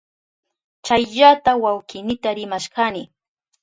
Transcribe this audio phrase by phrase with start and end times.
[0.85, 3.01] Chayllata wawkiynita rimashkani.